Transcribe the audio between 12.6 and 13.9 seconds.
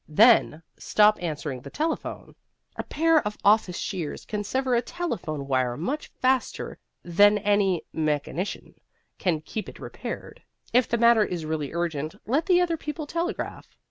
people telegraph.